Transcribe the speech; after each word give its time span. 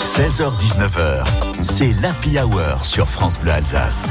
16h-19h, 0.00 1.24
c'est 1.60 1.92
l'Happy 1.92 2.38
Hour 2.40 2.86
sur 2.86 3.06
France 3.08 3.38
Bleu 3.38 3.52
Alsace. 3.52 4.10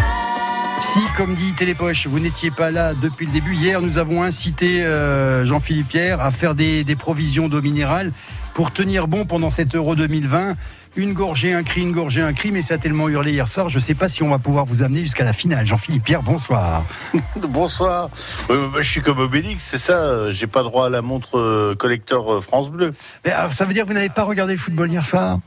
Si, 0.80 1.00
comme 1.18 1.34
dit 1.34 1.54
Télépoche, 1.54 2.06
vous 2.06 2.20
n'étiez 2.20 2.52
pas 2.52 2.70
là 2.70 2.94
depuis 2.94 3.26
le 3.26 3.32
début, 3.32 3.56
hier 3.56 3.82
nous 3.82 3.98
avons 3.98 4.22
incité 4.22 4.84
euh, 4.86 5.46
Jean-Philippe 5.46 5.88
Pierre 5.90 6.22
à 6.22 6.30
faire 6.30 6.54
des, 6.54 6.84
des 6.84 6.96
provisions 6.96 7.50
d'eau 7.50 7.64
minérale 7.64 8.14
pour 8.54 8.72
tenir 8.72 9.08
bon 9.08 9.26
pendant 9.26 9.50
cet 9.50 9.74
Euro 9.74 9.96
2020. 9.96 10.54
Une 10.96 11.14
gorgée, 11.14 11.54
un 11.54 11.64
cri, 11.64 11.82
une 11.82 11.92
gorgée, 11.92 12.22
un 12.22 12.34
cri, 12.34 12.52
mais 12.52 12.62
ça 12.62 12.76
a 12.76 12.78
tellement 12.78 13.10
hurlé 13.10 13.32
hier 13.32 13.48
soir, 13.48 13.70
je 13.70 13.76
ne 13.78 13.82
sais 13.82 13.96
pas 13.96 14.08
si 14.08 14.22
on 14.22 14.30
va 14.30 14.38
pouvoir 14.38 14.66
vous 14.66 14.84
amener 14.84 15.00
jusqu'à 15.02 15.24
la 15.24 15.34
finale. 15.34 15.66
Jean-Philippe 15.66 16.04
Pierre, 16.04 16.22
bonsoir. 16.24 16.86
Bonsoir. 17.36 18.10
Euh, 18.52 18.68
je 18.78 18.84
suis 18.90 19.02
comme 19.02 19.18
Obélix, 19.20 19.66
c'est 19.66 19.78
ça. 19.80 19.94
euh, 19.94 20.32
J'ai 20.32 20.48
pas 20.48 20.62
droit 20.62 20.86
à 20.86 20.90
la 20.90 21.02
montre 21.02 21.38
euh, 21.40 21.76
collecteur 21.76 22.32
euh, 22.36 22.40
France 22.42 22.70
Bleu. 22.70 22.94
Mais 23.26 23.32
alors, 23.32 23.54
ça 23.54 23.66
veut 23.66 23.74
dire 23.74 23.84
que 23.84 23.88
vous 23.90 23.96
n'avez 23.96 24.10
pas 24.10 24.24
regardé 24.24 24.54
le 24.54 24.60
football 24.60 24.90
hier 24.90 25.04
soir? 25.06 25.40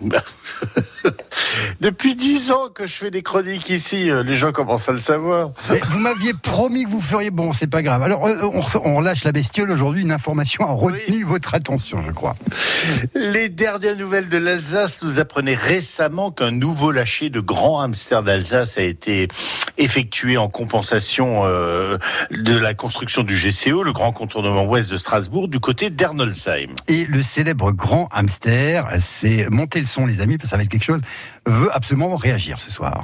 Да. 0.00 0.22
Depuis 1.80 2.14
dix 2.14 2.50
ans 2.50 2.68
que 2.74 2.86
je 2.86 2.94
fais 2.94 3.10
des 3.10 3.22
chroniques 3.22 3.68
ici, 3.70 4.10
euh, 4.10 4.22
les 4.22 4.36
gens 4.36 4.52
commencent 4.52 4.88
à 4.88 4.92
le 4.92 5.00
savoir. 5.00 5.50
Mais 5.70 5.80
Vous 5.88 5.98
m'aviez 5.98 6.32
promis 6.34 6.84
que 6.84 6.90
vous 6.90 7.00
feriez 7.00 7.30
bon, 7.30 7.52
c'est 7.52 7.66
pas 7.66 7.82
grave. 7.82 8.02
Alors, 8.02 8.26
euh, 8.26 8.50
on, 8.52 8.62
on 8.84 8.96
relâche 8.96 9.24
la 9.24 9.32
bestiole 9.32 9.70
aujourd'hui. 9.70 10.02
Une 10.02 10.12
information 10.12 10.68
a 10.68 10.72
retenu 10.72 11.24
votre 11.24 11.54
attention, 11.54 12.02
je 12.06 12.12
crois. 12.12 12.36
Les 13.14 13.48
dernières 13.48 13.96
nouvelles 13.96 14.28
de 14.28 14.38
l'Alsace 14.38 15.02
nous 15.02 15.18
apprenaient 15.18 15.54
récemment 15.54 16.30
qu'un 16.30 16.50
nouveau 16.50 16.90
lâcher 16.90 17.30
de 17.30 17.40
grands 17.40 17.80
hamsters 17.80 18.22
d'Alsace 18.22 18.78
a 18.78 18.82
été 18.82 19.28
effectué 19.76 20.36
en 20.36 20.48
compensation 20.48 21.42
euh, 21.44 21.98
de 22.30 22.56
la 22.56 22.74
construction 22.74 23.22
du 23.22 23.34
GCO, 23.34 23.82
le 23.82 23.92
grand 23.92 24.12
contournement 24.12 24.64
ouest 24.64 24.90
de 24.90 24.96
Strasbourg, 24.96 25.48
du 25.48 25.60
côté 25.60 25.90
d'Ernolsheim. 25.90 26.74
Et 26.88 27.04
le 27.06 27.22
célèbre 27.22 27.72
grand 27.72 28.08
hamster, 28.12 28.88
c'est 29.00 29.48
montez 29.50 29.80
le 29.80 29.86
son, 29.86 30.06
les 30.06 30.20
amis, 30.20 30.38
parce 30.38 30.48
que 30.48 30.50
ça 30.50 30.56
va 30.56 30.62
être 30.62 30.68
quelque 30.68 30.84
chose, 30.84 30.97
veut 31.46 31.70
absolument 31.74 32.16
réagir 32.16 32.60
ce 32.60 32.70
soir. 32.70 33.02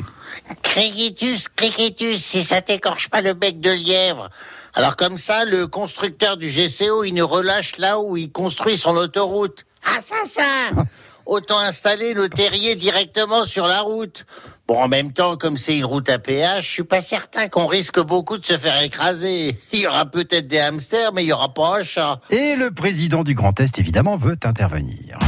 Criquitus, 0.63 1.49
criquitus, 1.49 2.25
si 2.25 2.43
ça 2.43 2.61
t'écorche 2.61 3.09
pas 3.09 3.21
le 3.21 3.35
bec 3.35 3.61
de 3.61 3.71
lièvre. 3.71 4.31
Alors 4.75 4.97
comme 4.97 5.17
ça, 5.17 5.45
le 5.45 5.67
constructeur 5.67 6.37
du 6.37 6.49
GCO, 6.49 7.05
il 7.05 7.13
nous 7.13 7.27
relâche 7.27 7.79
là 7.79 8.01
où 8.01 8.17
il 8.17 8.31
construit 8.33 8.77
son 8.77 8.97
autoroute. 8.97 9.65
Assassin 9.97 10.85
Autant 11.27 11.59
installer 11.59 12.13
le 12.13 12.29
terrier 12.29 12.75
directement 12.75 13.47
sur 13.47 13.67
la 13.67 13.81
route. 13.81 14.27
Bon, 14.69 14.83
en 14.83 14.89
même 14.89 15.13
temps, 15.13 15.39
comme 15.39 15.57
c'est 15.57 15.79
une 15.79 15.87
route 15.87 16.09
à 16.11 16.19
péage, 16.19 16.67
je 16.67 16.71
suis 16.71 16.85
pas 16.85 17.01
certain 17.01 17.49
qu'on 17.49 17.67
risque 17.67 17.99
beaucoup 17.99 18.37
de 18.37 18.45
se 18.45 18.59
faire 18.59 18.79
écraser. 18.83 19.57
Il 19.73 19.81
y 19.81 19.87
aura 19.87 20.05
peut-être 20.05 20.47
des 20.47 20.59
hamsters, 20.59 21.15
mais 21.15 21.25
il 21.25 21.29
y 21.29 21.33
aura 21.33 21.55
pas 21.55 21.81
un 21.81 21.85
chat. 21.85 22.21
Et 22.29 22.57
le 22.57 22.71
président 22.71 23.25
du 23.25 23.35
Grand 23.35 23.59
Est, 23.59 23.79
évidemment, 23.79 24.17
veut 24.17 24.37
intervenir. 24.45 25.19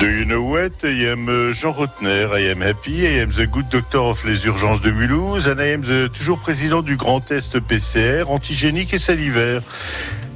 Do 0.00 0.10
you 0.10 0.24
know 0.26 0.42
what? 0.42 0.72
I 0.82 1.12
am 1.12 1.28
uh, 1.28 1.52
Jean 1.52 1.72
Rotner. 1.72 2.32
I 2.32 2.50
am 2.50 2.60
happy. 2.60 3.06
I 3.06 3.22
am 3.22 3.30
the 3.30 3.46
good 3.46 3.68
doctor 3.70 3.98
of 3.98 4.24
les 4.24 4.46
urgences 4.46 4.80
de 4.82 4.90
Mulhouse. 4.90 5.46
And 5.46 5.60
I 5.60 5.72
am 5.72 5.82
the 5.82 6.08
toujours 6.08 6.38
président 6.38 6.82
du 6.82 6.96
Grand 6.96 7.30
Est 7.30 7.60
PCR, 7.60 8.28
antigénique 8.28 8.92
et 8.92 8.98
salivaire. 8.98 9.62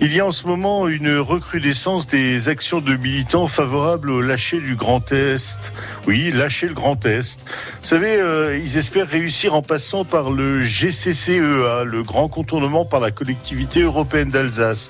Il 0.01 0.15
y 0.15 0.21
a 0.21 0.27
en 0.27 0.31
ce 0.31 0.47
moment 0.47 0.87
une 0.87 1.19
recrudescence 1.19 2.07
des 2.07 2.49
actions 2.49 2.81
de 2.81 2.95
militants 2.95 3.49
favorables 3.49 4.11
au 4.11 4.21
lâcher 4.21 4.61
du 4.61 4.77
Grand 4.77 5.11
Est. 5.11 5.73
Oui, 6.07 6.31
lâcher 6.31 6.69
le 6.69 6.75
Grand 6.75 7.05
Est. 7.05 7.41
Vous 7.83 7.89
savez, 7.89 8.21
euh, 8.21 8.57
ils 8.57 8.77
espèrent 8.77 9.09
réussir 9.09 9.55
en 9.55 9.63
passant 9.63 10.05
par 10.05 10.31
le 10.31 10.61
GCCEA, 10.61 11.83
le 11.85 12.03
grand 12.05 12.29
contournement 12.29 12.85
par 12.85 13.01
la 13.01 13.11
collectivité 13.11 13.81
européenne 13.81 14.29
d'Alsace. 14.29 14.89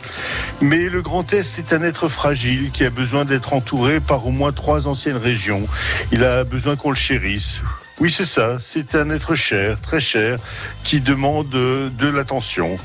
Mais 0.61 0.91
le 0.91 1.01
Grand 1.01 1.33
Est 1.33 1.59
est 1.59 1.73
un 1.73 1.81
être 1.81 2.11
fragile 2.11 2.71
qui 2.71 2.85
a 2.85 2.91
besoin 2.91 3.25
d'être 3.25 3.55
entouré 3.55 4.01
par 4.01 4.27
au 4.27 4.31
moins 4.31 4.53
trois 4.53 4.89
anciennes 4.89 5.17
régions. 5.17 5.67
Il 6.13 6.23
a 6.23 6.45
besoin 6.45 6.77
qu'on 6.77 6.91
le 6.91 6.97
chérisse. 6.97 7.63
Oui, 7.99 8.11
c'est 8.11 8.27
ça. 8.27 8.59
C'est 8.61 8.95
un 8.95 9.09
être 9.09 9.35
cher, 9.35 9.81
très 9.81 10.01
cher, 10.01 10.39
qui 10.85 11.01
demande 11.01 11.49
de 11.49 12.09
l'attention. 12.09 12.77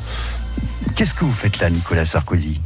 Qu'est-ce 0.96 1.16
que 1.16 1.26
vous 1.26 1.34
faites 1.34 1.60
là, 1.60 1.72
Nicolas 1.72 2.06
Sarkozy? 2.06 2.62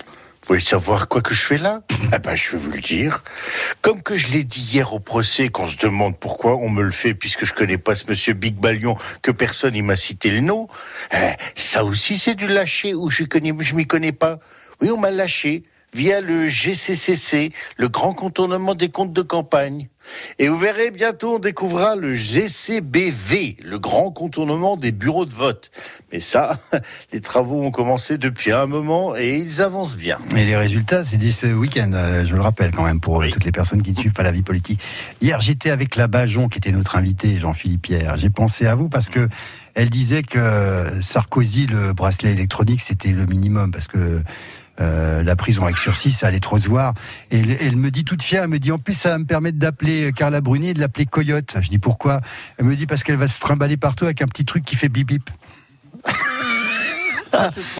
Vous 0.00 0.48
voulez 0.48 0.60
savoir 0.60 1.08
quoi 1.08 1.22
que 1.22 1.32
je 1.32 1.42
fais 1.42 1.56
là? 1.56 1.80
Ah 2.12 2.18
ben, 2.18 2.34
je 2.34 2.52
vais 2.52 2.58
vous 2.58 2.72
le 2.72 2.80
dire. 2.80 3.22
Comme 3.82 4.02
que 4.02 4.16
je 4.16 4.32
l'ai 4.32 4.44
dit 4.44 4.60
hier 4.60 4.92
au 4.92 5.00
procès, 5.00 5.48
qu'on 5.48 5.66
se 5.66 5.76
demande 5.76 6.18
pourquoi 6.18 6.56
on 6.56 6.68
me 6.68 6.82
le 6.82 6.90
fait, 6.90 7.14
puisque 7.14 7.44
je 7.44 7.54
connais 7.54 7.78
pas 7.78 7.94
ce 7.94 8.04
monsieur 8.08 8.34
Big 8.34 8.56
Balion, 8.56 8.96
que 9.22 9.30
personne 9.30 9.74
il 9.74 9.84
m'a 9.84 9.96
cité 9.96 10.30
le 10.30 10.40
nom. 10.40 10.68
Eh, 11.12 11.32
ça 11.54 11.84
aussi, 11.84 12.18
c'est 12.18 12.34
du 12.34 12.48
lâcher 12.48 12.94
où 12.94 13.10
je 13.10 13.24
connais, 13.24 13.54
je 13.60 13.74
m'y 13.74 13.86
connais 13.86 14.12
pas. 14.12 14.40
Oui, 14.82 14.90
on 14.90 14.98
m'a 14.98 15.10
lâché 15.10 15.62
via 15.94 16.20
le 16.20 16.48
GCCC, 16.48 17.52
le 17.76 17.88
grand 17.88 18.12
contournement 18.12 18.74
des 18.74 18.88
comptes 18.88 19.12
de 19.12 19.22
campagne. 19.22 19.88
Et 20.38 20.48
vous 20.48 20.58
verrez, 20.58 20.90
bientôt 20.90 21.36
on 21.36 21.38
découvrira 21.38 21.94
le 21.94 22.14
GCBV, 22.14 23.56
le 23.62 23.78
grand 23.78 24.10
contournement 24.10 24.76
des 24.76 24.92
bureaux 24.92 25.26
de 25.26 25.32
vote. 25.32 25.70
Mais 26.12 26.20
ça, 26.20 26.58
les 27.12 27.20
travaux 27.20 27.62
ont 27.62 27.70
commencé 27.70 28.18
depuis 28.18 28.50
un 28.50 28.66
moment 28.66 29.14
et 29.16 29.36
ils 29.36 29.60
avancent 29.60 29.96
bien. 29.96 30.18
Et 30.36 30.44
les 30.44 30.56
résultats, 30.56 31.04
c'est 31.04 31.16
dès 31.18 31.30
ce 31.30 31.46
week-end, 31.46 31.90
euh, 31.92 32.24
je 32.24 32.34
le 32.34 32.40
rappelle 32.40 32.72
quand 32.72 32.84
même, 32.84 33.00
pour 33.00 33.16
euh, 33.20 33.26
Oui. 33.26 33.30
toutes 33.30 33.44
les 33.44 33.52
personnes 33.52 33.82
qui 33.82 33.92
ne 33.92 33.96
suivent 33.96 34.14
pas 34.14 34.22
la 34.22 34.32
vie 34.32 34.42
politique. 34.42 34.80
Hier, 35.20 35.40
j'étais 35.40 35.70
avec 35.70 35.96
la 35.96 36.06
Bajon, 36.06 36.48
qui 36.48 36.58
était 36.58 36.72
notre 36.72 36.96
invité, 36.96 37.38
Jean-Philippe 37.38 37.82
Pierre. 37.82 38.16
J'ai 38.16 38.30
pensé 38.30 38.66
à 38.66 38.74
vous 38.74 38.88
parce 38.88 39.10
que 39.10 39.28
elle 39.74 39.90
disait 39.90 40.22
que 40.24 41.00
Sarkozy, 41.00 41.66
le 41.66 41.92
bracelet 41.92 42.32
électronique, 42.32 42.80
c'était 42.80 43.12
le 43.12 43.24
minimum, 43.26 43.70
parce 43.70 43.86
que 43.86 44.22
euh, 44.80 45.22
la 45.22 45.36
prison 45.36 45.64
avec 45.64 45.76
sursis, 45.76 46.12
ça 46.12 46.28
allait 46.28 46.40
trop 46.40 46.58
se 46.58 46.68
voir. 46.68 46.94
Et 47.30 47.40
elle, 47.40 47.56
elle 47.60 47.76
me 47.76 47.90
dit 47.90 48.04
toute 48.04 48.22
fière, 48.22 48.44
elle 48.44 48.50
me 48.50 48.58
dit 48.58 48.72
en 48.72 48.78
plus 48.78 48.94
ça 48.94 49.10
va 49.10 49.18
me 49.18 49.24
permettre 49.24 49.58
d'appeler 49.58 50.12
Carla 50.14 50.40
Bruni 50.40 50.70
et 50.70 50.74
de 50.74 50.80
l'appeler 50.80 51.06
Coyote. 51.06 51.56
Je 51.60 51.68
dis 51.68 51.78
pourquoi? 51.78 52.20
Elle 52.58 52.66
me 52.66 52.76
dit 52.76 52.86
parce 52.86 53.02
qu'elle 53.02 53.16
va 53.16 53.28
se 53.28 53.40
trimballer 53.40 53.76
partout 53.76 54.04
avec 54.04 54.22
un 54.22 54.26
petit 54.26 54.44
truc 54.44 54.64
qui 54.64 54.76
fait 54.76 54.88
bip 54.88 55.08
bip. 55.08 55.30